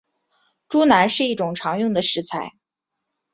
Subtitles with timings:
[0.67, 2.53] 猪腩是一种常用的食材。